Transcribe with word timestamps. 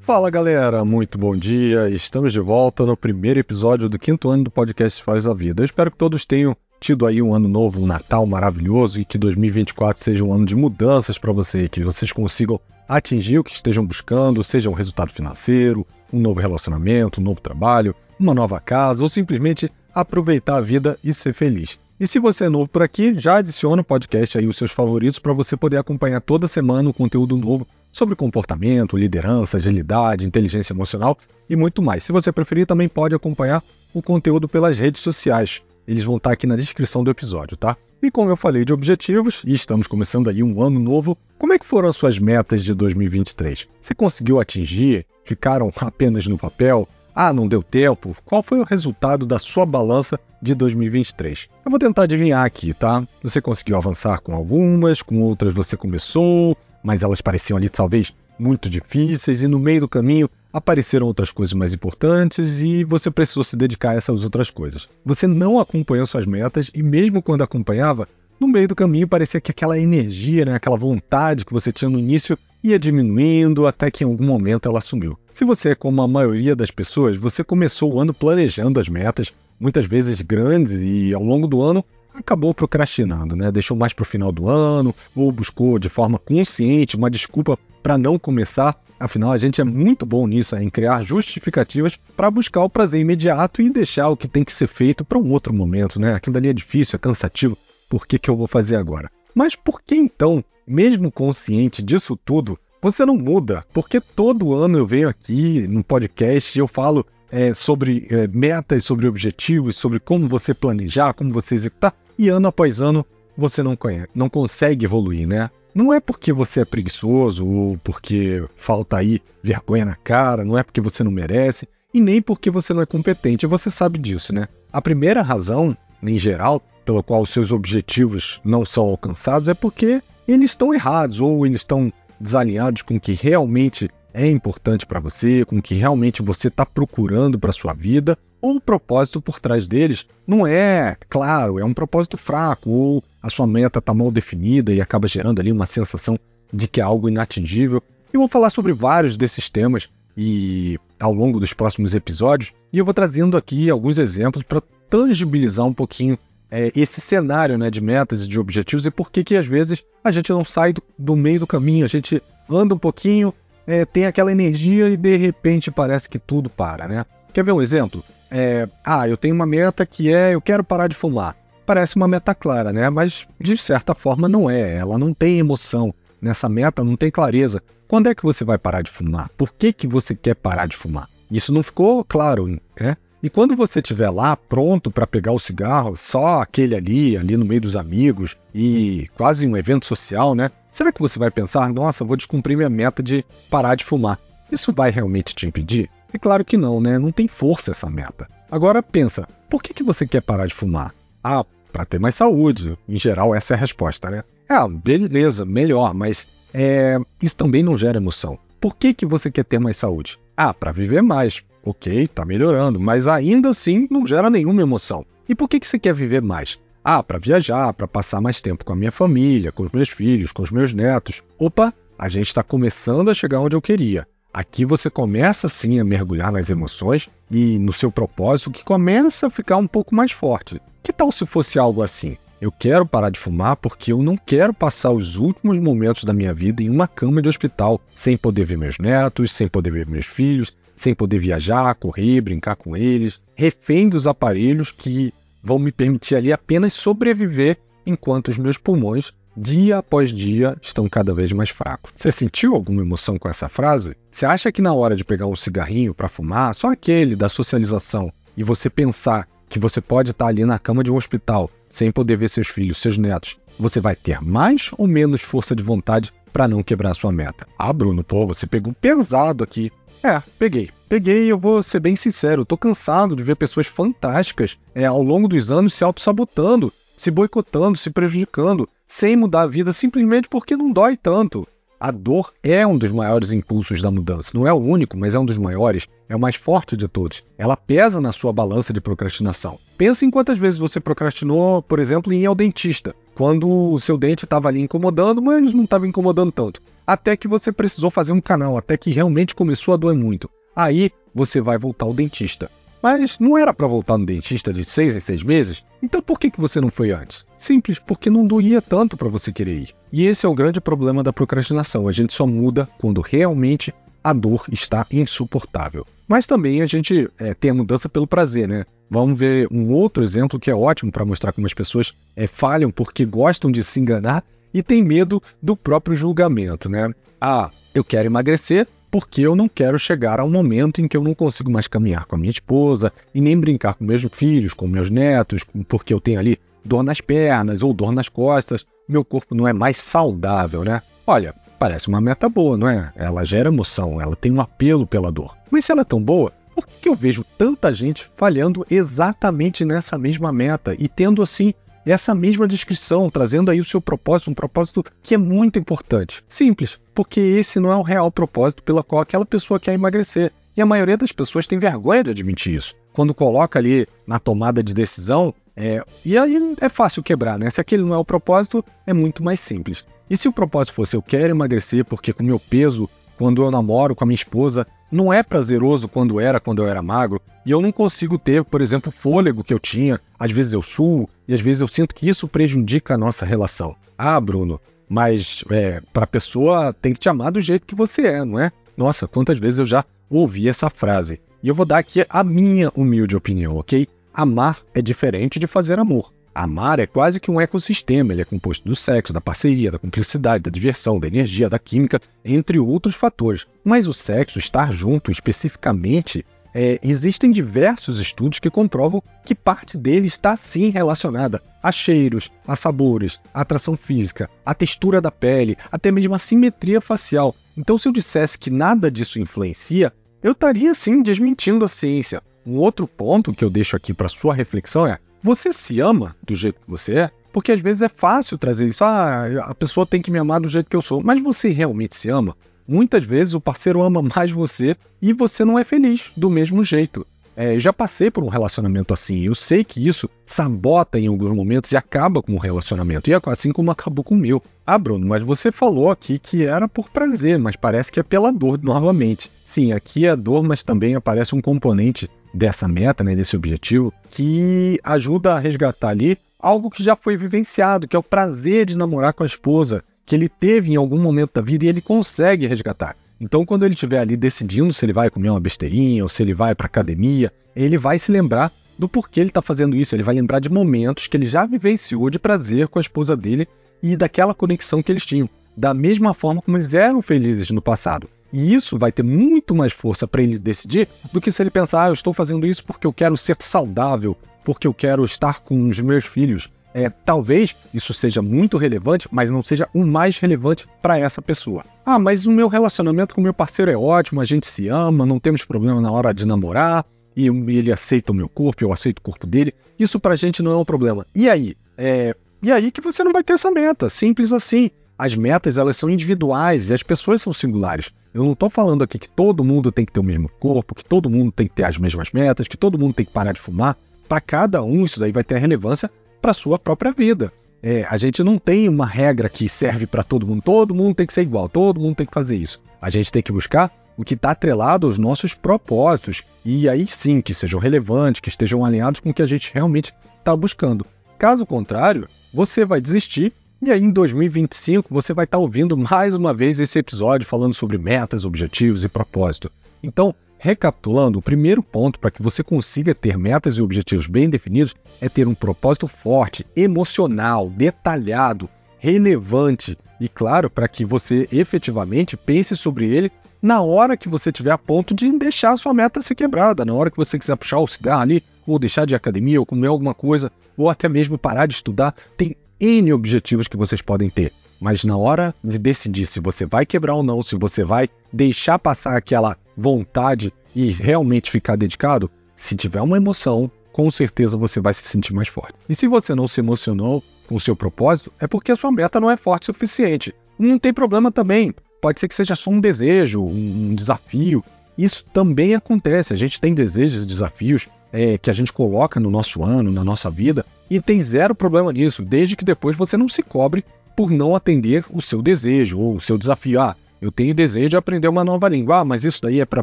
Fala 0.00 0.30
galera, 0.30 0.84
muito 0.84 1.18
bom 1.18 1.36
dia. 1.36 1.88
Estamos 1.90 2.32
de 2.32 2.40
volta 2.40 2.84
no 2.84 2.96
primeiro 2.96 3.38
episódio 3.38 3.88
do 3.88 3.98
quinto 3.98 4.28
ano 4.28 4.44
do 4.44 4.50
podcast 4.50 5.02
Faz 5.02 5.26
a 5.26 5.34
Vida. 5.34 5.60
Eu 5.60 5.64
espero 5.64 5.90
que 5.90 5.98
todos 5.98 6.24
tenham 6.24 6.56
tido 6.80 7.06
aí 7.06 7.20
um 7.20 7.34
ano 7.34 7.48
novo, 7.48 7.82
um 7.82 7.86
Natal 7.86 8.26
maravilhoso 8.26 9.00
e 9.00 9.04
que 9.04 9.18
2024 9.18 10.02
seja 10.02 10.24
um 10.24 10.32
ano 10.32 10.46
de 10.46 10.56
mudanças 10.56 11.18
para 11.18 11.32
você, 11.32 11.68
que 11.68 11.84
vocês 11.84 12.10
consigam 12.10 12.58
atingir 12.88 13.38
o 13.38 13.44
que 13.44 13.52
estejam 13.52 13.86
buscando, 13.86 14.42
seja 14.42 14.70
um 14.70 14.74
resultado 14.74 15.12
financeiro, 15.12 15.86
um 16.12 16.18
novo 16.18 16.40
relacionamento, 16.40 17.20
um 17.20 17.24
novo 17.24 17.40
trabalho, 17.40 17.94
uma 18.18 18.34
nova 18.34 18.58
casa 18.58 19.02
ou 19.02 19.08
simplesmente 19.08 19.70
aproveitar 19.94 20.56
a 20.56 20.62
vida 20.62 20.98
e 21.04 21.12
ser 21.12 21.34
feliz. 21.34 21.78
E 22.00 22.06
se 22.06 22.18
você 22.18 22.44
é 22.44 22.48
novo 22.48 22.68
por 22.68 22.82
aqui, 22.82 23.14
já 23.14 23.36
adiciona 23.36 23.82
o 23.82 23.84
podcast 23.84 24.38
aí 24.38 24.46
os 24.46 24.56
seus 24.56 24.72
favoritos 24.72 25.18
para 25.18 25.34
você 25.34 25.56
poder 25.56 25.76
acompanhar 25.76 26.20
toda 26.22 26.48
semana 26.48 26.88
o 26.88 26.94
conteúdo 26.94 27.36
novo 27.36 27.66
sobre 27.92 28.14
comportamento, 28.14 28.96
liderança, 28.96 29.56
agilidade, 29.56 30.26
inteligência 30.26 30.72
emocional 30.72 31.16
e 31.48 31.56
muito 31.56 31.82
mais. 31.82 32.04
Se 32.04 32.12
você 32.12 32.30
preferir, 32.30 32.66
também 32.66 32.88
pode 32.88 33.14
acompanhar 33.14 33.62
o 33.92 34.02
conteúdo 34.02 34.48
pelas 34.48 34.78
redes 34.78 35.00
sociais. 35.00 35.62
Eles 35.86 36.04
vão 36.04 36.16
estar 36.16 36.32
aqui 36.32 36.46
na 36.46 36.56
descrição 36.56 37.02
do 37.02 37.10
episódio, 37.10 37.56
tá? 37.56 37.76
E 38.02 38.10
como 38.10 38.30
eu 38.30 38.36
falei 38.36 38.64
de 38.64 38.72
objetivos, 38.72 39.42
e 39.44 39.52
estamos 39.52 39.86
começando 39.86 40.30
aí 40.30 40.42
um 40.42 40.62
ano 40.62 40.80
novo, 40.80 41.18
como 41.38 41.52
é 41.52 41.58
que 41.58 41.66
foram 41.66 41.88
as 41.88 41.96
suas 41.96 42.18
metas 42.18 42.62
de 42.62 42.72
2023? 42.72 43.68
Você 43.80 43.94
conseguiu 43.94 44.40
atingir? 44.40 45.04
Ficaram 45.24 45.70
apenas 45.76 46.26
no 46.26 46.38
papel? 46.38 46.88
Ah, 47.14 47.32
não 47.32 47.46
deu 47.46 47.62
tempo? 47.62 48.16
Qual 48.24 48.42
foi 48.42 48.58
o 48.58 48.64
resultado 48.64 49.26
da 49.26 49.38
sua 49.38 49.66
balança 49.66 50.18
de 50.40 50.54
2023? 50.54 51.48
Eu 51.64 51.70
vou 51.70 51.78
tentar 51.78 52.04
adivinhar 52.04 52.44
aqui, 52.44 52.72
tá? 52.72 53.06
Você 53.22 53.40
conseguiu 53.40 53.76
avançar 53.76 54.20
com 54.20 54.34
algumas, 54.34 55.02
com 55.02 55.20
outras 55.20 55.52
você 55.52 55.76
começou, 55.76 56.56
mas 56.82 57.02
elas 57.02 57.20
pareciam 57.20 57.56
ali 57.56 57.68
talvez 57.68 58.12
muito 58.38 58.70
difíceis 58.70 59.42
e 59.42 59.48
no 59.48 59.58
meio 59.58 59.80
do 59.80 59.88
caminho 59.88 60.28
apareceram 60.52 61.06
outras 61.06 61.30
coisas 61.30 61.52
mais 61.52 61.74
importantes 61.74 62.60
e 62.60 62.82
você 62.84 63.10
precisou 63.10 63.44
se 63.44 63.56
dedicar 63.56 63.90
a 63.90 63.94
essas 63.94 64.24
outras 64.24 64.50
coisas. 64.50 64.88
Você 65.04 65.26
não 65.26 65.58
acompanhou 65.58 66.06
suas 66.06 66.26
metas 66.26 66.70
e 66.74 66.82
mesmo 66.82 67.22
quando 67.22 67.42
acompanhava, 67.42 68.08
no 68.40 68.48
meio 68.48 68.66
do 68.66 68.74
caminho 68.74 69.06
parecia 69.06 69.40
que 69.40 69.50
aquela 69.50 69.78
energia, 69.78 70.46
né, 70.46 70.54
aquela 70.54 70.76
vontade 70.76 71.44
que 71.44 71.52
você 71.52 71.70
tinha 71.70 71.90
no 71.90 71.98
início 71.98 72.38
ia 72.64 72.78
diminuindo 72.78 73.66
até 73.66 73.90
que 73.90 74.02
em 74.02 74.06
algum 74.06 74.24
momento 74.24 74.68
ela 74.68 74.80
sumiu. 74.80 75.18
Se 75.32 75.44
você 75.44 75.70
é 75.70 75.74
como 75.74 76.02
a 76.02 76.08
maioria 76.08 76.56
das 76.56 76.70
pessoas, 76.70 77.16
você 77.16 77.44
começou 77.44 77.94
o 77.94 78.00
ano 78.00 78.12
planejando 78.14 78.80
as 78.80 78.88
metas, 78.88 79.32
muitas 79.58 79.84
vezes 79.86 80.20
grandes, 80.22 80.80
e 80.80 81.12
ao 81.14 81.22
longo 81.22 81.46
do 81.46 81.60
ano 81.60 81.84
acabou 82.14 82.54
procrastinando, 82.54 83.36
né? 83.36 83.50
Deixou 83.50 83.76
mais 83.76 83.92
para 83.92 84.02
o 84.02 84.06
final 84.06 84.32
do 84.32 84.48
ano 84.48 84.94
ou 85.14 85.30
buscou 85.30 85.78
de 85.78 85.88
forma 85.88 86.18
consciente 86.18 86.96
uma 86.96 87.10
desculpa 87.10 87.58
para 87.82 87.98
não 87.98 88.18
começar. 88.18 88.78
Afinal, 88.98 89.32
a 89.32 89.38
gente 89.38 89.60
é 89.60 89.64
muito 89.64 90.04
bom 90.04 90.26
nisso, 90.26 90.54
em 90.56 90.68
criar 90.68 91.02
justificativas 91.02 91.98
para 92.16 92.30
buscar 92.30 92.62
o 92.62 92.68
prazer 92.68 93.00
imediato 93.00 93.62
e 93.62 93.70
deixar 93.70 94.10
o 94.10 94.16
que 94.16 94.28
tem 94.28 94.44
que 94.44 94.52
ser 94.52 94.66
feito 94.66 95.04
para 95.04 95.18
um 95.18 95.30
outro 95.30 95.54
momento, 95.54 95.98
né? 95.98 96.14
Aquilo 96.14 96.36
ali 96.36 96.48
é 96.48 96.52
difícil, 96.52 96.96
é 96.96 96.98
cansativo. 96.98 97.56
Por 97.88 98.06
que, 98.06 98.18
que 98.18 98.28
eu 98.28 98.36
vou 98.36 98.46
fazer 98.46 98.76
agora? 98.76 99.10
Mas 99.34 99.56
por 99.56 99.80
que 99.80 99.94
então, 99.94 100.44
mesmo 100.66 101.10
consciente 101.10 101.82
disso 101.82 102.18
tudo, 102.24 102.58
você 102.82 103.04
não 103.06 103.16
muda? 103.16 103.64
Porque 103.72 104.00
todo 104.00 104.54
ano 104.54 104.78
eu 104.78 104.86
venho 104.86 105.08
aqui 105.08 105.66
no 105.66 105.82
podcast 105.82 106.58
e 106.58 106.60
eu 106.60 106.68
falo 106.68 107.06
é, 107.30 107.54
sobre 107.54 108.06
é, 108.10 108.26
metas, 108.26 108.84
sobre 108.84 109.06
objetivos, 109.06 109.76
sobre 109.76 110.00
como 110.00 110.26
você 110.26 110.52
planejar, 110.52 111.14
como 111.14 111.32
você 111.32 111.54
executar, 111.54 111.94
e 112.20 112.28
ano 112.28 112.48
após 112.48 112.82
ano 112.82 113.04
você 113.34 113.62
não, 113.62 113.74
conhece, 113.74 114.10
não 114.14 114.28
consegue 114.28 114.84
evoluir, 114.84 115.26
né? 115.26 115.50
Não 115.74 115.90
é 115.90 115.98
porque 115.98 116.34
você 116.34 116.60
é 116.60 116.64
preguiçoso 116.66 117.46
ou 117.46 117.78
porque 117.82 118.44
falta 118.56 118.98
aí 118.98 119.22
vergonha 119.42 119.86
na 119.86 119.94
cara, 119.94 120.44
não 120.44 120.58
é 120.58 120.62
porque 120.62 120.82
você 120.82 121.02
não 121.02 121.10
merece 121.10 121.66
e 121.94 122.00
nem 122.00 122.20
porque 122.20 122.50
você 122.50 122.74
não 122.74 122.82
é 122.82 122.86
competente, 122.86 123.46
você 123.46 123.70
sabe 123.70 123.98
disso, 123.98 124.34
né? 124.34 124.48
A 124.70 124.82
primeira 124.82 125.22
razão, 125.22 125.74
em 126.02 126.18
geral, 126.18 126.62
pela 126.84 127.02
qual 127.02 127.24
seus 127.24 127.52
objetivos 127.52 128.38
não 128.44 128.66
são 128.66 128.84
alcançados 128.84 129.48
é 129.48 129.54
porque 129.54 130.02
eles 130.28 130.50
estão 130.50 130.74
errados 130.74 131.22
ou 131.22 131.46
eles 131.46 131.62
estão 131.62 131.90
desalinhados 132.20 132.82
com 132.82 132.96
o 132.96 133.00
que 133.00 133.14
realmente 133.14 133.88
é 134.12 134.28
importante 134.28 134.86
para 134.86 135.00
você, 135.00 135.44
com 135.44 135.56
o 135.56 135.62
que 135.62 135.74
realmente 135.74 136.22
você 136.22 136.48
está 136.48 136.64
procurando 136.66 137.38
para 137.38 137.52
sua 137.52 137.72
vida, 137.72 138.18
ou 138.40 138.56
o 138.56 138.60
propósito 138.60 139.20
por 139.20 139.38
trás 139.38 139.66
deles 139.66 140.06
não 140.26 140.46
é 140.46 140.96
claro, 141.08 141.58
é 141.58 141.64
um 141.64 141.74
propósito 141.74 142.16
fraco, 142.16 142.70
ou 142.70 143.04
a 143.22 143.28
sua 143.28 143.46
meta 143.46 143.78
está 143.78 143.92
mal 143.92 144.10
definida 144.10 144.72
e 144.72 144.80
acaba 144.80 145.06
gerando 145.06 145.40
ali 145.40 145.52
uma 145.52 145.66
sensação 145.66 146.18
de 146.52 146.66
que 146.66 146.80
é 146.80 146.84
algo 146.84 147.08
inatingível. 147.08 147.82
Eu 148.12 148.20
vou 148.20 148.28
falar 148.28 148.50
sobre 148.50 148.72
vários 148.72 149.16
desses 149.16 149.48
temas 149.48 149.88
e 150.16 150.78
ao 150.98 151.12
longo 151.12 151.38
dos 151.38 151.52
próximos 151.52 151.94
episódios, 151.94 152.52
e 152.72 152.78
eu 152.78 152.84
vou 152.84 152.94
trazendo 152.94 153.36
aqui 153.36 153.70
alguns 153.70 153.98
exemplos 153.98 154.42
para 154.42 154.62
tangibilizar 154.88 155.66
um 155.66 155.72
pouquinho 155.72 156.18
é, 156.50 156.72
esse 156.74 157.00
cenário 157.00 157.56
né, 157.56 157.70
de 157.70 157.80
metas 157.80 158.24
e 158.24 158.28
de 158.28 158.38
objetivos 158.38 158.84
e 158.84 158.90
por 158.90 159.10
que 159.10 159.22
que 159.22 159.36
às 159.36 159.46
vezes 159.46 159.84
a 160.02 160.10
gente 160.10 160.30
não 160.30 160.44
sai 160.44 160.72
do, 160.72 160.82
do 160.98 161.14
meio 161.14 161.40
do 161.40 161.46
caminho, 161.46 161.84
a 161.84 161.88
gente 161.88 162.20
anda 162.48 162.74
um 162.74 162.78
pouquinho, 162.78 163.32
é, 163.70 163.84
tem 163.84 164.04
aquela 164.04 164.32
energia 164.32 164.88
e 164.88 164.96
de 164.96 165.16
repente 165.16 165.70
parece 165.70 166.08
que 166.08 166.18
tudo 166.18 166.50
para, 166.50 166.88
né? 166.88 167.06
Quer 167.32 167.44
ver 167.44 167.52
um 167.52 167.62
exemplo? 167.62 168.02
É, 168.28 168.68
ah, 168.84 169.08
eu 169.08 169.16
tenho 169.16 169.32
uma 169.32 169.46
meta 169.46 169.86
que 169.86 170.12
é 170.12 170.34
eu 170.34 170.40
quero 170.40 170.64
parar 170.64 170.88
de 170.88 170.96
fumar. 170.96 171.36
Parece 171.64 171.94
uma 171.94 172.08
meta 172.08 172.34
clara, 172.34 172.72
né? 172.72 172.90
Mas 172.90 173.28
de 173.38 173.56
certa 173.56 173.94
forma 173.94 174.28
não 174.28 174.50
é. 174.50 174.74
Ela 174.74 174.98
não 174.98 175.14
tem 175.14 175.38
emoção. 175.38 175.94
Nessa 176.20 176.48
meta 176.48 176.82
não 176.82 176.96
tem 176.96 177.12
clareza. 177.12 177.62
Quando 177.86 178.08
é 178.08 178.14
que 178.14 178.24
você 178.24 178.44
vai 178.44 178.58
parar 178.58 178.82
de 178.82 178.90
fumar? 178.90 179.30
Por 179.36 179.52
que, 179.52 179.72
que 179.72 179.86
você 179.86 180.16
quer 180.16 180.34
parar 180.34 180.66
de 180.66 180.76
fumar? 180.76 181.08
Isso 181.30 181.52
não 181.52 181.62
ficou 181.62 182.04
claro, 182.04 182.48
né? 182.80 182.96
E 183.22 183.30
quando 183.30 183.54
você 183.54 183.78
estiver 183.78 184.10
lá 184.10 184.34
pronto 184.36 184.90
para 184.90 185.06
pegar 185.06 185.32
o 185.32 185.38
cigarro, 185.38 185.96
só 185.96 186.40
aquele 186.40 186.74
ali, 186.74 187.16
ali 187.16 187.36
no 187.36 187.44
meio 187.44 187.60
dos 187.60 187.76
amigos 187.76 188.36
e 188.52 189.08
quase 189.16 189.46
um 189.46 189.56
evento 189.56 189.86
social, 189.86 190.34
né? 190.34 190.50
Será 190.70 190.92
que 190.92 191.00
você 191.00 191.18
vai 191.18 191.30
pensar, 191.30 191.72
nossa, 191.72 192.04
vou 192.04 192.16
descumprir 192.16 192.56
minha 192.56 192.70
meta 192.70 193.02
de 193.02 193.24
parar 193.50 193.74
de 193.74 193.84
fumar? 193.84 194.18
Isso 194.50 194.72
vai 194.72 194.90
realmente 194.90 195.34
te 195.34 195.46
impedir? 195.46 195.90
É 196.12 196.18
claro 196.18 196.44
que 196.44 196.56
não, 196.56 196.80
né? 196.80 196.98
Não 196.98 197.12
tem 197.12 197.28
força 197.28 197.70
essa 197.70 197.88
meta. 197.88 198.28
Agora 198.50 198.82
pensa, 198.82 199.28
por 199.48 199.62
que, 199.62 199.72
que 199.72 199.82
você 199.82 200.06
quer 200.06 200.22
parar 200.22 200.46
de 200.46 200.54
fumar? 200.54 200.94
Ah, 201.22 201.44
para 201.72 201.84
ter 201.84 202.00
mais 202.00 202.14
saúde. 202.14 202.76
Em 202.88 202.98
geral, 202.98 203.34
essa 203.34 203.54
é 203.54 203.56
a 203.56 203.60
resposta, 203.60 204.10
né? 204.10 204.24
Ah, 204.48 204.66
beleza, 204.66 205.44
melhor, 205.44 205.94
mas 205.94 206.26
é, 206.52 206.98
isso 207.22 207.36
também 207.36 207.62
não 207.62 207.78
gera 207.78 207.98
emoção. 207.98 208.38
Por 208.60 208.74
que, 208.74 208.92
que 208.92 209.06
você 209.06 209.30
quer 209.30 209.44
ter 209.44 209.58
mais 209.58 209.76
saúde? 209.76 210.18
Ah, 210.36 210.52
para 210.52 210.72
viver 210.72 211.02
mais. 211.02 211.44
Ok, 211.64 212.08
tá 212.08 212.24
melhorando, 212.24 212.80
mas 212.80 213.06
ainda 213.06 213.50
assim 213.50 213.86
não 213.90 214.06
gera 214.06 214.30
nenhuma 214.30 214.62
emoção. 214.62 215.04
E 215.28 215.34
por 215.34 215.48
que, 215.48 215.60
que 215.60 215.66
você 215.66 215.78
quer 215.78 215.94
viver 215.94 216.22
mais? 216.22 216.58
Ah, 216.92 217.04
para 217.04 217.20
viajar, 217.20 217.72
para 217.72 217.86
passar 217.86 218.20
mais 218.20 218.40
tempo 218.40 218.64
com 218.64 218.72
a 218.72 218.76
minha 218.76 218.90
família, 218.90 219.52
com 219.52 219.62
os 219.62 219.70
meus 219.70 219.90
filhos, 219.90 220.32
com 220.32 220.42
os 220.42 220.50
meus 220.50 220.72
netos. 220.72 221.22
Opa, 221.38 221.72
a 221.96 222.08
gente 222.08 222.26
está 222.26 222.42
começando 222.42 223.08
a 223.08 223.14
chegar 223.14 223.38
onde 223.38 223.54
eu 223.54 223.62
queria. 223.62 224.08
Aqui 224.34 224.64
você 224.64 224.90
começa 224.90 225.48
sim 225.48 225.78
a 225.78 225.84
mergulhar 225.84 226.32
nas 226.32 226.50
emoções 226.50 227.08
e 227.30 227.60
no 227.60 227.72
seu 227.72 227.92
propósito 227.92 228.50
que 228.50 228.64
começa 228.64 229.28
a 229.28 229.30
ficar 229.30 229.56
um 229.58 229.68
pouco 229.68 229.94
mais 229.94 230.10
forte. 230.10 230.60
Que 230.82 230.92
tal 230.92 231.12
se 231.12 231.24
fosse 231.24 231.60
algo 231.60 231.80
assim? 231.80 232.16
Eu 232.40 232.50
quero 232.50 232.84
parar 232.84 233.10
de 233.10 233.20
fumar 233.20 233.54
porque 233.54 233.92
eu 233.92 234.02
não 234.02 234.16
quero 234.16 234.52
passar 234.52 234.90
os 234.90 235.14
últimos 235.14 235.60
momentos 235.60 236.02
da 236.02 236.12
minha 236.12 236.34
vida 236.34 236.60
em 236.60 236.68
uma 236.68 236.88
cama 236.88 237.22
de 237.22 237.28
hospital, 237.28 237.80
sem 237.94 238.16
poder 238.16 238.44
ver 238.44 238.58
meus 238.58 238.78
netos, 238.80 239.30
sem 239.30 239.46
poder 239.46 239.70
ver 239.70 239.86
meus 239.86 240.06
filhos, 240.06 240.52
sem 240.74 240.92
poder 240.92 241.20
viajar, 241.20 241.72
correr, 241.76 242.20
brincar 242.20 242.56
com 242.56 242.76
eles, 242.76 243.20
refém 243.36 243.88
dos 243.88 244.08
aparelhos 244.08 244.72
que 244.72 245.14
vão 245.42 245.58
me 245.58 245.72
permitir 245.72 246.16
ali 246.16 246.32
apenas 246.32 246.72
sobreviver 246.72 247.58
enquanto 247.86 248.28
os 248.28 248.38
meus 248.38 248.56
pulmões, 248.56 249.12
dia 249.36 249.78
após 249.78 250.10
dia, 250.10 250.56
estão 250.60 250.88
cada 250.88 251.14
vez 251.14 251.32
mais 251.32 251.50
fracos. 251.50 251.92
Você 251.96 252.12
sentiu 252.12 252.54
alguma 252.54 252.82
emoção 252.82 253.18
com 253.18 253.28
essa 253.28 253.48
frase? 253.48 253.96
Você 254.10 254.26
acha 254.26 254.52
que 254.52 254.62
na 254.62 254.74
hora 254.74 254.96
de 254.96 255.04
pegar 255.04 255.26
um 255.26 255.36
cigarrinho 255.36 255.94
para 255.94 256.08
fumar, 256.08 256.54
só 256.54 256.70
aquele 256.70 257.16
da 257.16 257.28
socialização, 257.28 258.12
e 258.36 258.44
você 258.44 258.68
pensar 258.68 259.28
que 259.48 259.58
você 259.58 259.80
pode 259.80 260.12
estar 260.12 260.26
ali 260.26 260.44
na 260.44 260.58
cama 260.58 260.84
de 260.84 260.90
um 260.90 260.96
hospital 260.96 261.50
sem 261.68 261.90
poder 261.90 262.16
ver 262.16 262.28
seus 262.28 262.48
filhos, 262.48 262.78
seus 262.78 262.98
netos, 262.98 263.38
você 263.58 263.80
vai 263.80 263.94
ter 263.94 264.20
mais 264.20 264.70
ou 264.76 264.86
menos 264.86 265.20
força 265.20 265.54
de 265.54 265.62
vontade 265.62 266.12
para 266.32 266.48
não 266.48 266.62
quebrar 266.62 266.94
sua 266.94 267.12
meta? 267.12 267.46
Ah, 267.58 267.72
Bruno, 267.72 268.02
pô, 268.02 268.26
você 268.26 268.46
pegou 268.46 268.72
pesado 268.72 269.44
aqui. 269.44 269.72
É, 270.02 270.20
peguei. 270.38 270.70
Peguei 270.90 271.30
eu 271.30 271.38
vou 271.38 271.62
ser 271.62 271.78
bem 271.78 271.94
sincero, 271.94 272.44
tô 272.44 272.56
cansado 272.56 273.14
de 273.14 273.22
ver 273.22 273.36
pessoas 273.36 273.68
fantásticas 273.68 274.58
é, 274.74 274.84
ao 274.86 275.00
longo 275.00 275.28
dos 275.28 275.48
anos 275.52 275.72
se 275.72 275.84
auto-sabotando, 275.84 276.72
se 276.96 277.12
boicotando, 277.12 277.78
se 277.78 277.90
prejudicando, 277.90 278.68
sem 278.88 279.14
mudar 279.14 279.42
a 279.42 279.46
vida 279.46 279.72
simplesmente 279.72 280.28
porque 280.28 280.56
não 280.56 280.72
dói 280.72 280.96
tanto. 280.96 281.46
A 281.78 281.92
dor 281.92 282.32
é 282.42 282.66
um 282.66 282.76
dos 282.76 282.90
maiores 282.90 283.30
impulsos 283.30 283.80
da 283.80 283.88
mudança. 283.88 284.32
Não 284.34 284.48
é 284.48 284.52
o 284.52 284.56
único, 284.56 284.98
mas 284.98 285.14
é 285.14 285.18
um 285.20 285.24
dos 285.24 285.38
maiores. 285.38 285.86
É 286.08 286.16
o 286.16 286.20
mais 286.20 286.34
forte 286.34 286.76
de 286.76 286.88
todos. 286.88 287.22
Ela 287.38 287.56
pesa 287.56 288.00
na 288.00 288.10
sua 288.10 288.32
balança 288.32 288.72
de 288.72 288.80
procrastinação. 288.80 289.60
Pensa 289.78 290.04
em 290.04 290.10
quantas 290.10 290.38
vezes 290.38 290.58
você 290.58 290.80
procrastinou, 290.80 291.62
por 291.62 291.78
exemplo, 291.78 292.12
em 292.12 292.22
ir 292.22 292.26
ao 292.26 292.34
dentista, 292.34 292.96
quando 293.14 293.48
o 293.48 293.78
seu 293.78 293.96
dente 293.96 294.24
estava 294.24 294.48
ali 294.48 294.60
incomodando, 294.60 295.22
mas 295.22 295.54
não 295.54 295.62
estava 295.62 295.86
incomodando 295.86 296.32
tanto. 296.32 296.60
até 296.84 297.16
que 297.16 297.28
você 297.28 297.52
precisou 297.52 297.90
fazer 297.92 298.12
um 298.12 298.20
canal, 298.20 298.58
até 298.58 298.76
que 298.76 298.90
realmente 298.90 299.36
começou 299.36 299.72
a 299.72 299.76
doer 299.76 299.94
muito. 299.94 300.28
Aí 300.60 300.92
você 301.14 301.40
vai 301.40 301.56
voltar 301.56 301.86
ao 301.86 301.94
dentista. 301.94 302.50
Mas 302.82 303.18
não 303.18 303.38
era 303.38 303.54
para 303.54 303.66
voltar 303.66 303.96
no 303.96 304.04
dentista 304.04 304.52
de 304.52 304.62
seis 304.62 304.94
em 304.94 305.00
seis 305.00 305.22
meses? 305.22 305.64
Então 305.82 306.02
por 306.02 306.20
que, 306.20 306.30
que 306.30 306.38
você 306.38 306.60
não 306.60 306.70
foi 306.70 306.90
antes? 306.90 307.24
Simples, 307.38 307.78
porque 307.78 308.10
não 308.10 308.26
doía 308.26 308.60
tanto 308.60 308.94
para 308.94 309.08
você 309.08 309.32
querer 309.32 309.56
ir. 309.56 309.74
E 309.90 310.04
esse 310.04 310.26
é 310.26 310.28
o 310.28 310.34
grande 310.34 310.60
problema 310.60 311.02
da 311.02 311.14
procrastinação. 311.14 311.88
A 311.88 311.92
gente 311.92 312.12
só 312.12 312.26
muda 312.26 312.68
quando 312.78 313.00
realmente 313.00 313.72
a 314.04 314.12
dor 314.12 314.44
está 314.52 314.86
insuportável. 314.92 315.86
Mas 316.06 316.26
também 316.26 316.60
a 316.60 316.66
gente 316.66 317.08
é, 317.18 317.32
tem 317.32 317.52
a 317.52 317.54
mudança 317.54 317.88
pelo 317.88 318.06
prazer, 318.06 318.46
né? 318.46 318.66
Vamos 318.90 319.18
ver 319.18 319.48
um 319.50 319.72
outro 319.72 320.02
exemplo 320.02 320.38
que 320.38 320.50
é 320.50 320.54
ótimo 320.54 320.92
para 320.92 321.06
mostrar 321.06 321.32
como 321.32 321.46
as 321.46 321.54
pessoas 321.54 321.94
é, 322.14 322.26
falham 322.26 322.70
porque 322.70 323.06
gostam 323.06 323.50
de 323.50 323.64
se 323.64 323.80
enganar 323.80 324.22
e 324.52 324.62
têm 324.62 324.82
medo 324.82 325.22
do 325.42 325.56
próprio 325.56 325.96
julgamento, 325.96 326.68
né? 326.68 326.92
Ah, 327.18 327.50
eu 327.74 327.82
quero 327.82 328.08
emagrecer, 328.08 328.68
porque 328.90 329.22
eu 329.22 329.36
não 329.36 329.48
quero 329.48 329.78
chegar 329.78 330.18
ao 330.18 330.28
momento 330.28 330.80
em 330.80 330.88
que 330.88 330.96
eu 330.96 331.02
não 331.02 331.14
consigo 331.14 331.50
mais 331.50 331.68
caminhar 331.68 332.06
com 332.06 332.16
a 332.16 332.18
minha 332.18 332.30
esposa 332.30 332.92
e 333.14 333.20
nem 333.20 333.38
brincar 333.38 333.74
com 333.74 333.84
meus 333.84 334.02
filhos, 334.12 334.52
com 334.52 334.66
meus 334.66 334.90
netos, 334.90 335.44
porque 335.68 335.94
eu 335.94 336.00
tenho 336.00 336.18
ali 336.18 336.38
dor 336.64 336.82
nas 336.82 337.00
pernas 337.00 337.62
ou 337.62 337.72
dor 337.72 337.92
nas 337.92 338.08
costas, 338.08 338.66
meu 338.88 339.04
corpo 339.04 339.34
não 339.34 339.46
é 339.46 339.52
mais 339.52 339.76
saudável, 339.76 340.64
né? 340.64 340.82
Olha, 341.06 341.34
parece 341.58 341.88
uma 341.88 342.00
meta 342.00 342.28
boa, 342.28 342.56
não 342.56 342.68
é? 342.68 342.92
Ela 342.96 343.24
gera 343.24 343.48
emoção, 343.48 344.00
ela 344.00 344.16
tem 344.16 344.32
um 344.32 344.40
apelo 344.40 344.86
pela 344.86 345.12
dor. 345.12 345.36
Mas 345.50 345.64
se 345.64 345.72
ela 345.72 345.82
é 345.82 345.84
tão 345.84 346.02
boa, 346.02 346.32
por 346.54 346.66
que 346.66 346.88
eu 346.88 346.94
vejo 346.94 347.24
tanta 347.38 347.72
gente 347.72 348.10
falhando 348.16 348.66
exatamente 348.70 349.64
nessa 349.64 349.96
mesma 349.96 350.32
meta 350.32 350.74
e 350.78 350.88
tendo 350.88 351.22
assim 351.22 351.54
essa 351.86 352.14
mesma 352.14 352.46
descrição, 352.46 353.08
trazendo 353.08 353.50
aí 353.50 353.60
o 353.60 353.64
seu 353.64 353.80
propósito, 353.80 354.30
um 354.30 354.34
propósito 354.34 354.84
que 355.02 355.14
é 355.14 355.18
muito 355.18 355.58
importante. 355.58 356.22
Simples, 356.28 356.78
porque 356.94 357.20
esse 357.20 357.58
não 357.58 357.72
é 357.72 357.76
o 357.76 357.82
real 357.82 358.10
propósito 358.10 358.62
pela 358.62 358.82
qual 358.82 359.00
aquela 359.00 359.24
pessoa 359.24 359.60
quer 359.60 359.74
emagrecer. 359.74 360.32
E 360.56 360.60
a 360.60 360.66
maioria 360.66 360.96
das 360.96 361.12
pessoas 361.12 361.46
tem 361.46 361.58
vergonha 361.58 362.04
de 362.04 362.10
admitir 362.10 362.54
isso. 362.54 362.74
Quando 362.92 363.14
coloca 363.14 363.58
ali 363.58 363.86
na 364.06 364.18
tomada 364.18 364.62
de 364.62 364.74
decisão, 364.74 365.32
é... 365.56 365.82
e 366.04 366.18
aí 366.18 366.54
é 366.60 366.68
fácil 366.68 367.02
quebrar, 367.02 367.38
né? 367.38 367.48
Se 367.48 367.60
aquele 367.60 367.82
não 367.82 367.94
é 367.94 367.98
o 367.98 368.04
propósito, 368.04 368.64
é 368.86 368.92
muito 368.92 369.22
mais 369.22 369.40
simples. 369.40 369.84
E 370.08 370.16
se 370.16 370.28
o 370.28 370.32
propósito 370.32 370.74
fosse 370.74 370.96
eu 370.96 371.02
quero 371.02 371.32
emagrecer 371.32 371.84
porque 371.84 372.12
com 372.12 372.22
meu 372.22 372.38
peso, 372.38 372.90
quando 373.16 373.42
eu 373.42 373.50
namoro 373.50 373.94
com 373.94 374.02
a 374.04 374.06
minha 374.06 374.16
esposa, 374.16 374.66
não 374.90 375.12
é 375.12 375.22
prazeroso 375.22 375.88
quando 375.88 376.20
era 376.20 376.40
quando 376.40 376.62
eu 376.62 376.68
era 376.68 376.82
magro, 376.82 377.20
e 377.44 377.50
eu 377.50 377.60
não 377.60 377.72
consigo 377.72 378.18
ter, 378.18 378.44
por 378.44 378.60
exemplo, 378.60 378.90
o 378.90 378.92
fôlego 378.92 379.44
que 379.44 379.54
eu 379.54 379.58
tinha. 379.58 380.00
Às 380.18 380.30
vezes 380.30 380.52
eu 380.52 380.62
suo 380.62 381.08
e 381.26 381.34
às 381.34 381.40
vezes 381.40 381.60
eu 381.60 381.68
sinto 381.68 381.94
que 381.94 382.08
isso 382.08 382.28
prejudica 382.28 382.94
a 382.94 382.98
nossa 382.98 383.24
relação. 383.24 383.74
Ah, 383.96 384.20
Bruno, 384.20 384.60
mas 384.88 385.44
é, 385.50 385.80
para 385.92 386.04
a 386.04 386.06
pessoa 386.06 386.72
tem 386.72 386.92
que 386.92 387.00
te 387.00 387.08
amar 387.08 387.30
do 387.30 387.40
jeito 387.40 387.66
que 387.66 387.74
você 387.74 388.02
é, 388.02 388.24
não 388.24 388.38
é? 388.38 388.50
Nossa, 388.76 389.06
quantas 389.06 389.38
vezes 389.38 389.58
eu 389.58 389.66
já 389.66 389.84
ouvi 390.08 390.48
essa 390.48 390.68
frase. 390.68 391.20
E 391.42 391.48
eu 391.48 391.54
vou 391.54 391.64
dar 391.64 391.78
aqui 391.78 392.04
a 392.08 392.24
minha 392.24 392.70
humilde 392.74 393.16
opinião, 393.16 393.56
ok? 393.56 393.86
Amar 394.12 394.58
é 394.74 394.82
diferente 394.82 395.38
de 395.38 395.46
fazer 395.46 395.78
amor. 395.78 396.12
Amar 396.34 396.78
é 396.78 396.86
quase 396.86 397.18
que 397.18 397.30
um 397.30 397.40
ecossistema, 397.40 398.12
ele 398.12 398.22
é 398.22 398.24
composto 398.24 398.66
do 398.66 398.76
sexo, 398.76 399.12
da 399.12 399.20
parceria, 399.20 399.70
da 399.70 399.78
cumplicidade, 399.78 400.44
da 400.44 400.50
diversão, 400.50 401.00
da 401.00 401.08
energia, 401.08 401.50
da 401.50 401.58
química, 401.58 402.00
entre 402.24 402.58
outros 402.58 402.94
fatores. 402.94 403.46
Mas 403.64 403.86
o 403.86 403.92
sexo, 403.92 404.38
estar 404.38 404.72
junto 404.72 405.10
especificamente, 405.10 406.24
é, 406.54 406.78
existem 406.82 407.30
diversos 407.30 407.98
estudos 407.98 408.38
que 408.38 408.50
comprovam 408.50 409.02
que 409.24 409.34
parte 409.34 409.76
dele 409.76 410.06
está 410.06 410.36
sim 410.36 410.70
relacionada 410.70 411.42
a 411.62 411.70
cheiros, 411.70 412.30
a 412.46 412.56
sabores, 412.56 413.20
a 413.34 413.42
atração 413.42 413.76
física, 413.76 414.30
a 414.44 414.54
textura 414.54 415.00
da 415.00 415.10
pele, 415.10 415.56
até 415.70 415.90
mesmo 415.90 416.14
a 416.14 416.18
simetria 416.18 416.80
facial. 416.80 417.34
Então, 417.56 417.76
se 417.76 417.88
eu 417.88 417.92
dissesse 417.92 418.38
que 418.38 418.50
nada 418.50 418.90
disso 418.90 419.20
influencia, 419.20 419.92
eu 420.22 420.32
estaria 420.32 420.72
sim 420.74 421.02
desmentindo 421.02 421.64
a 421.64 421.68
ciência. 421.68 422.22
Um 422.46 422.56
outro 422.56 422.86
ponto 422.86 423.34
que 423.34 423.44
eu 423.44 423.50
deixo 423.50 423.76
aqui 423.76 423.92
para 423.92 424.08
sua 424.08 424.34
reflexão 424.34 424.86
é 424.86 424.98
você 425.22 425.52
se 425.52 425.80
ama 425.80 426.16
do 426.22 426.34
jeito 426.34 426.60
que 426.60 426.70
você 426.70 427.00
é? 427.00 427.10
Porque 427.32 427.52
às 427.52 427.60
vezes 427.60 427.82
é 427.82 427.88
fácil 427.88 428.38
trazer 428.38 428.66
isso. 428.66 428.84
Ah, 428.84 429.26
a 429.44 429.54
pessoa 429.54 429.86
tem 429.86 430.02
que 430.02 430.10
me 430.10 430.18
amar 430.18 430.40
do 430.40 430.48
jeito 430.48 430.68
que 430.68 430.76
eu 430.76 430.82
sou. 430.82 431.02
Mas 431.02 431.22
você 431.22 431.50
realmente 431.50 431.96
se 431.96 432.08
ama? 432.08 432.36
Muitas 432.66 433.04
vezes 433.04 433.34
o 433.34 433.40
parceiro 433.40 433.82
ama 433.82 434.02
mais 434.14 434.30
você 434.30 434.76
e 435.00 435.12
você 435.12 435.44
não 435.44 435.58
é 435.58 435.64
feliz 435.64 436.10
do 436.16 436.30
mesmo 436.30 436.64
jeito. 436.64 437.06
É, 437.36 437.58
já 437.58 437.72
passei 437.72 438.10
por 438.10 438.22
um 438.24 438.28
relacionamento 438.28 438.92
assim. 438.92 439.22
Eu 439.22 439.34
sei 439.34 439.64
que 439.64 439.86
isso 439.86 440.10
sabota 440.26 440.98
em 440.98 441.06
alguns 441.06 441.30
momentos 441.30 441.72
e 441.72 441.76
acaba 441.76 442.22
com 442.22 442.34
o 442.34 442.38
relacionamento. 442.38 443.08
E 443.08 443.14
é 443.14 443.20
assim 443.26 443.52
como 443.52 443.70
acabou 443.70 444.04
com 444.04 444.14
o 444.14 444.18
meu. 444.18 444.42
Ah, 444.66 444.76
Bruno, 444.76 445.06
mas 445.06 445.22
você 445.22 445.50
falou 445.50 445.90
aqui 445.90 446.18
que 446.18 446.44
era 446.44 446.68
por 446.68 446.90
prazer, 446.90 447.38
mas 447.38 447.56
parece 447.56 447.90
que 447.90 447.98
é 447.98 448.02
pela 448.02 448.32
dor 448.32 448.60
novamente. 448.62 449.30
Sim, 449.50 449.72
aqui 449.72 450.06
a 450.06 450.14
dor, 450.14 450.44
mas 450.44 450.62
também 450.62 450.94
aparece 450.94 451.34
um 451.34 451.40
componente 451.40 452.08
dessa 452.32 452.68
meta, 452.68 453.02
né, 453.02 453.16
desse 453.16 453.34
objetivo, 453.34 453.92
que 454.08 454.78
ajuda 454.84 455.34
a 455.34 455.40
resgatar 455.40 455.88
ali 455.88 456.16
algo 456.38 456.70
que 456.70 456.84
já 456.84 456.94
foi 456.94 457.16
vivenciado, 457.16 457.88
que 457.88 457.96
é 457.96 457.98
o 457.98 458.02
prazer 458.02 458.64
de 458.64 458.78
namorar 458.78 459.12
com 459.12 459.24
a 459.24 459.26
esposa, 459.26 459.82
que 460.06 460.14
ele 460.14 460.28
teve 460.28 460.70
em 460.70 460.76
algum 460.76 461.00
momento 461.00 461.32
da 461.34 461.42
vida 461.42 461.64
e 461.64 461.68
ele 461.68 461.80
consegue 461.80 462.46
resgatar. 462.46 462.94
Então, 463.20 463.44
quando 463.44 463.64
ele 463.64 463.74
estiver 463.74 463.98
ali 463.98 464.16
decidindo 464.16 464.72
se 464.72 464.84
ele 464.84 464.92
vai 464.92 465.10
comer 465.10 465.30
uma 465.30 465.40
besteirinha 465.40 466.04
ou 466.04 466.08
se 466.08 466.22
ele 466.22 466.32
vai 466.32 466.54
para 466.54 466.66
academia, 466.66 467.32
ele 467.56 467.76
vai 467.76 467.98
se 467.98 468.12
lembrar 468.12 468.52
do 468.78 468.88
porquê 468.88 469.18
ele 469.18 469.30
está 469.30 469.42
fazendo 469.42 469.74
isso. 469.74 469.96
Ele 469.96 470.04
vai 470.04 470.14
lembrar 470.14 470.38
de 470.38 470.48
momentos 470.48 471.08
que 471.08 471.16
ele 471.16 471.26
já 471.26 471.44
vivenciou 471.44 472.08
de 472.08 472.20
prazer 472.20 472.68
com 472.68 472.78
a 472.78 472.82
esposa 472.82 473.16
dele 473.16 473.48
e 473.82 473.96
daquela 473.96 474.32
conexão 474.32 474.80
que 474.80 474.92
eles 474.92 475.04
tinham, 475.04 475.28
da 475.56 475.74
mesma 475.74 476.14
forma 476.14 476.40
como 476.40 476.56
eles 476.56 476.72
eram 476.72 477.02
felizes 477.02 477.50
no 477.50 477.60
passado. 477.60 478.08
E 478.32 478.54
isso 478.54 478.78
vai 478.78 478.92
ter 478.92 479.02
muito 479.02 479.54
mais 479.54 479.72
força 479.72 480.06
para 480.06 480.22
ele 480.22 480.38
decidir 480.38 480.88
do 481.12 481.20
que 481.20 481.32
se 481.32 481.42
ele 481.42 481.50
pensar, 481.50 481.84
ah, 481.84 481.88
eu 481.88 481.94
estou 481.94 482.12
fazendo 482.12 482.46
isso 482.46 482.64
porque 482.64 482.86
eu 482.86 482.92
quero 482.92 483.16
ser 483.16 483.36
saudável, 483.40 484.16
porque 484.44 484.66
eu 484.66 484.74
quero 484.74 485.04
estar 485.04 485.40
com 485.40 485.68
os 485.68 485.78
meus 485.80 486.04
filhos. 486.04 486.50
É, 486.72 486.88
talvez 486.88 487.56
isso 487.74 487.92
seja 487.92 488.22
muito 488.22 488.56
relevante, 488.56 489.08
mas 489.10 489.30
não 489.30 489.42
seja 489.42 489.68
o 489.74 489.84
mais 489.84 490.18
relevante 490.18 490.68
para 490.80 490.98
essa 490.98 491.20
pessoa. 491.20 491.64
Ah, 491.84 491.98
mas 491.98 492.26
o 492.26 492.30
meu 492.30 492.46
relacionamento 492.46 493.14
com 493.14 493.20
o 493.20 493.24
meu 493.24 493.34
parceiro 493.34 493.70
é 493.70 493.76
ótimo, 493.76 494.20
a 494.20 494.24
gente 494.24 494.46
se 494.46 494.68
ama, 494.68 495.04
não 495.04 495.18
temos 495.18 495.44
problema 495.44 495.80
na 495.80 495.90
hora 495.90 496.14
de 496.14 496.24
namorar, 496.24 496.86
e 497.16 497.26
ele 497.26 497.72
aceita 497.72 498.12
o 498.12 498.14
meu 498.14 498.28
corpo, 498.28 498.62
eu 498.62 498.72
aceito 498.72 498.98
o 498.98 499.02
corpo 499.02 499.26
dele. 499.26 499.52
Isso 499.78 499.98
pra 499.98 500.14
gente 500.14 500.42
não 500.42 500.52
é 500.52 500.56
um 500.56 500.64
problema. 500.64 501.04
E 501.14 501.28
aí? 501.28 501.56
É, 501.76 502.14
e 502.42 502.52
aí 502.52 502.70
que 502.70 502.80
você 502.80 503.02
não 503.02 503.12
vai 503.12 503.24
ter 503.24 503.32
essa 503.32 503.50
meta, 503.50 503.90
simples 503.90 504.32
assim. 504.32 504.70
As 504.96 505.14
metas 505.14 505.56
elas 505.56 505.76
são 505.76 505.90
individuais 505.90 506.70
e 506.70 506.74
as 506.74 506.82
pessoas 506.82 507.22
são 507.22 507.32
singulares. 507.32 507.90
Eu 508.12 508.24
não 508.24 508.32
estou 508.32 508.50
falando 508.50 508.82
aqui 508.82 508.98
que 508.98 509.08
todo 509.08 509.44
mundo 509.44 509.70
tem 509.70 509.86
que 509.86 509.92
ter 509.92 510.00
o 510.00 510.04
mesmo 510.04 510.28
corpo, 510.40 510.74
que 510.74 510.84
todo 510.84 511.08
mundo 511.08 511.30
tem 511.30 511.46
que 511.46 511.54
ter 511.54 511.64
as 511.64 511.78
mesmas 511.78 512.10
metas, 512.12 512.48
que 512.48 512.56
todo 512.56 512.78
mundo 512.78 512.94
tem 512.94 513.06
que 513.06 513.12
parar 513.12 513.32
de 513.32 513.40
fumar. 513.40 513.76
Para 514.08 514.20
cada 514.20 514.62
um, 514.64 514.84
isso 514.84 514.98
daí 514.98 515.12
vai 515.12 515.22
ter 515.22 515.38
relevância 515.38 515.88
para 516.20 516.34
sua 516.34 516.58
própria 516.58 516.90
vida. 516.90 517.32
É, 517.62 517.84
a 517.88 517.96
gente 517.96 518.24
não 518.24 518.38
tem 518.38 518.68
uma 518.68 518.86
regra 518.86 519.28
que 519.28 519.48
serve 519.48 519.86
para 519.86 520.02
todo 520.02 520.26
mundo. 520.26 520.42
Todo 520.42 520.74
mundo 520.74 520.94
tem 520.94 521.06
que 521.06 521.12
ser 521.12 521.22
igual, 521.22 521.48
todo 521.48 521.80
mundo 521.80 521.94
tem 521.94 522.06
que 522.06 522.12
fazer 522.12 522.36
isso. 522.36 522.60
A 522.80 522.90
gente 522.90 523.12
tem 523.12 523.22
que 523.22 523.30
buscar 523.30 523.72
o 523.96 524.04
que 524.04 524.14
está 524.14 524.30
atrelado 524.30 524.86
aos 524.86 524.98
nossos 524.98 525.34
propósitos 525.34 526.22
e 526.44 526.68
aí 526.68 526.86
sim 526.88 527.20
que 527.20 527.34
sejam 527.34 527.60
relevantes, 527.60 528.20
que 528.20 528.30
estejam 528.30 528.64
alinhados 528.64 529.00
com 529.00 529.10
o 529.10 529.14
que 529.14 529.22
a 529.22 529.26
gente 529.26 529.52
realmente 529.52 529.94
está 530.18 530.34
buscando. 530.34 530.86
Caso 531.18 531.44
contrário, 531.44 532.08
você 532.32 532.64
vai 532.64 532.80
desistir 532.80 533.32
e 533.62 533.70
aí, 533.70 533.82
em 533.82 533.90
2025, 533.90 534.88
você 534.90 535.12
vai 535.12 535.26
estar 535.26 535.36
ouvindo 535.36 535.76
mais 535.76 536.14
uma 536.14 536.32
vez 536.32 536.58
esse 536.58 536.78
episódio 536.78 537.26
falando 537.26 537.52
sobre 537.52 537.76
metas, 537.76 538.24
objetivos 538.24 538.84
e 538.84 538.88
propósito. 538.88 539.50
Então, 539.82 540.14
recapitulando, 540.38 541.18
o 541.18 541.22
primeiro 541.22 541.62
ponto 541.62 541.98
para 541.98 542.10
que 542.10 542.22
você 542.22 542.42
consiga 542.42 542.94
ter 542.94 543.18
metas 543.18 543.56
e 543.56 543.62
objetivos 543.62 544.06
bem 544.06 544.30
definidos 544.30 544.74
é 544.98 545.10
ter 545.10 545.28
um 545.28 545.34
propósito 545.34 545.86
forte, 545.86 546.46
emocional, 546.56 547.50
detalhado, 547.50 548.48
relevante 548.78 549.76
e, 550.00 550.08
claro, 550.08 550.48
para 550.48 550.66
que 550.66 550.82
você 550.82 551.28
efetivamente 551.30 552.16
pense 552.16 552.56
sobre 552.56 552.86
ele 552.86 553.12
na 553.42 553.60
hora 553.60 553.96
que 553.96 554.08
você 554.08 554.32
tiver 554.32 554.52
a 554.52 554.58
ponto 554.58 554.94
de 554.94 555.10
deixar 555.18 555.52
a 555.52 555.56
sua 555.58 555.74
meta 555.74 556.00
ser 556.00 556.14
quebrada, 556.14 556.64
na 556.64 556.72
hora 556.72 556.90
que 556.90 556.96
você 556.96 557.18
quiser 557.18 557.36
puxar 557.36 557.58
o 557.58 557.66
cigarro 557.66 558.00
ali, 558.00 558.24
ou 558.46 558.58
deixar 558.58 558.86
de 558.86 558.94
academia, 558.94 559.38
ou 559.38 559.44
comer 559.44 559.68
alguma 559.68 559.92
coisa, 559.92 560.32
ou 560.56 560.70
até 560.70 560.88
mesmo 560.88 561.18
parar 561.18 561.44
de 561.44 561.54
estudar, 561.54 561.94
tem 562.16 562.34
N 562.60 562.92
objetivos 562.92 563.48
que 563.48 563.56
vocês 563.56 563.80
podem 563.80 564.10
ter. 564.10 564.32
Mas 564.60 564.84
na 564.84 564.96
hora 564.96 565.34
de 565.42 565.58
decidir 565.58 566.06
se 566.06 566.20
você 566.20 566.44
vai 566.44 566.66
quebrar 566.66 566.94
ou 566.94 567.02
não, 567.02 567.22
se 567.22 567.34
você 567.34 567.64
vai 567.64 567.88
deixar 568.12 568.58
passar 568.58 568.96
aquela 568.96 569.36
vontade 569.56 570.32
e 570.54 570.70
realmente 570.70 571.30
ficar 571.30 571.56
dedicado, 571.56 572.10
se 572.36 572.54
tiver 572.54 572.82
uma 572.82 572.96
emoção, 572.96 573.50
com 573.72 573.90
certeza 573.90 574.36
você 574.36 574.60
vai 574.60 574.74
se 574.74 574.82
sentir 574.82 575.14
mais 575.14 575.28
forte. 575.28 575.54
E 575.68 575.74
se 575.74 575.88
você 575.88 576.14
não 576.14 576.28
se 576.28 576.40
emocionou 576.40 577.02
com 577.26 577.36
o 577.36 577.40
seu 577.40 577.56
propósito, 577.56 578.12
é 578.20 578.26
porque 578.26 578.52
a 578.52 578.56
sua 578.56 578.72
meta 578.72 579.00
não 579.00 579.10
é 579.10 579.16
forte 579.16 579.50
o 579.50 579.54
suficiente. 579.54 580.14
Não 580.38 580.58
tem 580.58 580.72
problema 580.72 581.10
também. 581.10 581.54
Pode 581.80 582.00
ser 582.00 582.08
que 582.08 582.14
seja 582.14 582.34
só 582.34 582.50
um 582.50 582.60
desejo, 582.60 583.22
um, 583.22 583.74
desafio. 583.74 584.44
Isso 584.80 585.04
também 585.12 585.54
acontece. 585.54 586.14
A 586.14 586.16
gente 586.16 586.40
tem 586.40 586.54
desejos 586.54 587.02
e 587.02 587.06
desafios 587.06 587.68
é, 587.92 588.16
que 588.16 588.30
a 588.30 588.32
gente 588.32 588.50
coloca 588.50 588.98
no 588.98 589.10
nosso 589.10 589.44
ano, 589.44 589.70
na 589.70 589.84
nossa 589.84 590.10
vida, 590.10 590.46
e 590.70 590.80
tem 590.80 591.02
zero 591.02 591.34
problema 591.34 591.70
nisso, 591.70 592.02
desde 592.02 592.34
que 592.34 592.46
depois 592.46 592.74
você 592.74 592.96
não 592.96 593.06
se 593.06 593.22
cobre 593.22 593.62
por 593.94 594.10
não 594.10 594.34
atender 594.34 594.86
o 594.88 595.02
seu 595.02 595.20
desejo 595.20 595.78
ou 595.78 595.96
o 595.96 596.00
seu 596.00 596.16
desafio. 596.16 596.62
Ah, 596.62 596.74
eu 596.98 597.12
tenho 597.12 597.34
desejo 597.34 597.68
de 597.68 597.76
aprender 597.76 598.08
uma 598.08 598.24
nova 598.24 598.48
língua. 598.48 598.78
Ah, 598.78 598.84
mas 598.84 599.04
isso 599.04 599.20
daí 599.20 599.40
é 599.40 599.44
para 599.44 599.62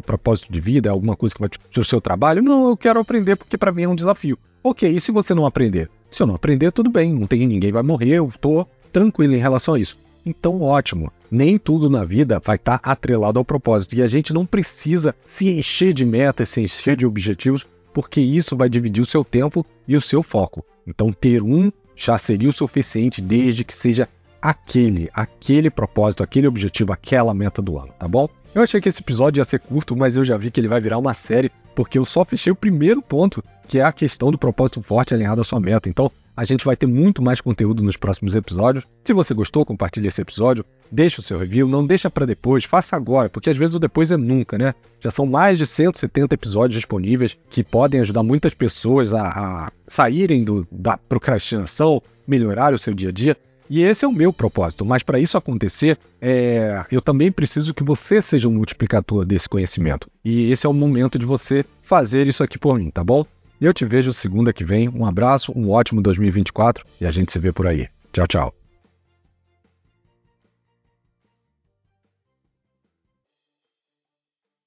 propósito 0.00 0.52
de 0.52 0.60
vida, 0.60 0.88
é 0.88 0.92
alguma 0.92 1.16
coisa 1.16 1.34
que 1.34 1.40
vai 1.40 1.48
para 1.48 1.80
o 1.80 1.84
seu 1.84 2.00
trabalho? 2.00 2.40
Não, 2.40 2.68
eu 2.68 2.76
quero 2.76 3.00
aprender 3.00 3.34
porque 3.34 3.58
para 3.58 3.72
mim 3.72 3.82
é 3.82 3.88
um 3.88 3.96
desafio. 3.96 4.38
Ok, 4.62 4.88
e 4.88 5.00
se 5.00 5.10
você 5.10 5.34
não 5.34 5.44
aprender? 5.44 5.90
Se 6.08 6.22
eu 6.22 6.28
não 6.28 6.36
aprender, 6.36 6.70
tudo 6.70 6.90
bem, 6.90 7.12
não 7.12 7.26
tem 7.26 7.44
ninguém 7.44 7.72
vai 7.72 7.82
morrer, 7.82 8.14
eu 8.14 8.32
tô 8.40 8.64
tranquilo 8.92 9.34
em 9.34 9.38
relação 9.38 9.74
a 9.74 9.80
isso. 9.80 9.98
Então, 10.24 10.60
ótimo. 10.60 11.12
Nem 11.30 11.58
tudo 11.58 11.90
na 11.90 12.04
vida 12.04 12.40
vai 12.44 12.56
estar 12.56 12.78
tá 12.78 12.90
atrelado 12.90 13.38
ao 13.38 13.44
propósito. 13.44 13.94
E 13.94 14.02
a 14.02 14.08
gente 14.08 14.32
não 14.32 14.46
precisa 14.46 15.14
se 15.26 15.48
encher 15.50 15.92
de 15.92 16.04
metas, 16.04 16.48
se 16.48 16.60
encher 16.60 16.96
de 16.96 17.06
objetivos, 17.06 17.66
porque 17.92 18.20
isso 18.20 18.56
vai 18.56 18.68
dividir 18.68 19.02
o 19.02 19.06
seu 19.06 19.24
tempo 19.24 19.64
e 19.86 19.96
o 19.96 20.00
seu 20.00 20.22
foco. 20.22 20.64
Então, 20.86 21.12
ter 21.12 21.42
um 21.42 21.70
já 21.94 22.16
seria 22.16 22.48
o 22.48 22.52
suficiente 22.52 23.20
desde 23.20 23.64
que 23.64 23.74
seja 23.74 24.08
aquele, 24.40 25.10
aquele 25.12 25.70
propósito, 25.70 26.22
aquele 26.22 26.46
objetivo, 26.46 26.92
aquela 26.92 27.34
meta 27.34 27.60
do 27.60 27.78
ano, 27.78 27.92
tá 27.98 28.06
bom? 28.08 28.28
Eu 28.54 28.62
achei 28.62 28.80
que 28.80 28.88
esse 28.88 29.02
episódio 29.02 29.40
ia 29.40 29.44
ser 29.44 29.60
curto, 29.60 29.96
mas 29.96 30.16
eu 30.16 30.24
já 30.24 30.36
vi 30.36 30.50
que 30.50 30.60
ele 30.60 30.68
vai 30.68 30.80
virar 30.80 30.98
uma 30.98 31.14
série, 31.14 31.50
porque 31.74 31.98
eu 31.98 32.04
só 32.04 32.24
fechei 32.24 32.52
o 32.52 32.56
primeiro 32.56 33.02
ponto, 33.02 33.44
que 33.66 33.78
é 33.78 33.82
a 33.82 33.92
questão 33.92 34.30
do 34.30 34.38
propósito 34.38 34.82
forte 34.82 35.12
alinhado 35.12 35.40
à 35.40 35.44
sua 35.44 35.60
meta. 35.60 35.88
Então, 35.88 36.10
a 36.38 36.44
gente 36.44 36.64
vai 36.64 36.76
ter 36.76 36.86
muito 36.86 37.20
mais 37.20 37.40
conteúdo 37.40 37.82
nos 37.82 37.96
próximos 37.96 38.36
episódios. 38.36 38.86
Se 39.04 39.12
você 39.12 39.34
gostou, 39.34 39.66
compartilhe 39.66 40.06
esse 40.06 40.22
episódio, 40.22 40.64
deixe 40.88 41.18
o 41.18 41.22
seu 41.22 41.36
review, 41.36 41.66
não 41.66 41.84
deixa 41.84 42.08
para 42.08 42.24
depois, 42.24 42.64
faça 42.64 42.94
agora, 42.94 43.28
porque 43.28 43.50
às 43.50 43.56
vezes 43.56 43.74
o 43.74 43.80
depois 43.80 44.12
é 44.12 44.16
nunca, 44.16 44.56
né? 44.56 44.72
Já 45.00 45.10
são 45.10 45.26
mais 45.26 45.58
de 45.58 45.66
170 45.66 46.36
episódios 46.36 46.76
disponíveis 46.76 47.36
que 47.50 47.64
podem 47.64 48.00
ajudar 48.00 48.22
muitas 48.22 48.54
pessoas 48.54 49.12
a, 49.12 49.26
a 49.66 49.72
saírem 49.88 50.44
do, 50.44 50.64
da 50.70 50.96
procrastinação, 50.96 52.00
melhorar 52.24 52.72
o 52.72 52.78
seu 52.78 52.94
dia 52.94 53.08
a 53.08 53.12
dia. 53.12 53.36
E 53.70 53.82
esse 53.82 54.04
é 54.04 54.08
o 54.08 54.12
meu 54.12 54.32
propósito, 54.32 54.84
mas 54.84 55.02
para 55.02 55.18
isso 55.18 55.36
acontecer, 55.36 55.98
é, 56.20 56.84
eu 56.90 57.00
também 57.00 57.30
preciso 57.30 57.74
que 57.74 57.84
você 57.84 58.22
seja 58.22 58.48
um 58.48 58.52
multiplicador 58.52 59.24
desse 59.24 59.48
conhecimento. 59.48 60.10
E 60.24 60.50
esse 60.50 60.66
é 60.66 60.68
o 60.68 60.74
momento 60.74 61.18
de 61.18 61.26
você 61.26 61.64
fazer 61.82 62.26
isso 62.26 62.42
aqui 62.42 62.58
por 62.58 62.78
mim, 62.78 62.90
tá 62.90 63.04
bom? 63.04 63.24
Eu 63.60 63.74
te 63.74 63.84
vejo 63.84 64.12
segunda 64.12 64.52
que 64.52 64.64
vem. 64.64 64.88
Um 64.88 65.04
abraço, 65.04 65.52
um 65.54 65.70
ótimo 65.70 66.00
2024 66.00 66.86
e 67.00 67.06
a 67.06 67.10
gente 67.10 67.32
se 67.32 67.38
vê 67.38 67.52
por 67.52 67.66
aí. 67.66 67.88
Tchau, 68.12 68.26
tchau. 68.26 68.67